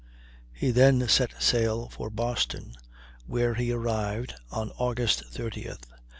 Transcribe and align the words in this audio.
He 0.51 0.71
then 0.71 1.07
set 1.07 1.39
sail 1.39 1.87
for 1.89 2.09
Boston, 2.09 2.73
where 3.27 3.53
he 3.53 3.71
arrived 3.71 4.33
on 4.49 4.71
August 4.79 5.25
30th. 5.31 5.83